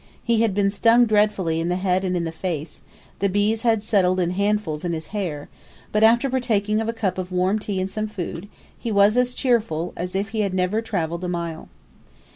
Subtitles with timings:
[0.23, 2.81] He had been stung dreadfully in the head and in the face;
[3.19, 5.47] the bees had settled in handfuls in his hair;
[5.91, 9.35] but, after partaking of a cup of warm tea and some food, he was as
[9.35, 11.69] cheerful as if he had never travelled a mile.